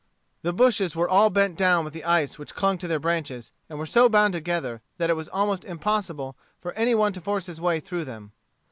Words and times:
The 0.41 0.51
bushes 0.51 0.95
were 0.95 1.07
all 1.07 1.29
bent 1.29 1.59
down 1.59 1.85
with 1.85 1.93
the 1.93 2.03
ice 2.03 2.39
which 2.39 2.55
clung 2.55 2.79
to 2.79 2.87
their 2.87 2.97
branches, 2.97 3.51
and 3.69 3.77
were 3.77 3.85
so 3.85 4.09
bound 4.09 4.33
together 4.33 4.81
that 4.97 5.11
it 5.11 5.15
was 5.15 5.27
almost 5.29 5.63
impossible 5.63 6.35
for 6.59 6.71
any 6.73 6.95
one 6.95 7.13
to 7.13 7.21
force 7.21 7.45
his 7.45 7.61
way 7.61 7.79
through 7.79 8.05
them. 8.05 8.31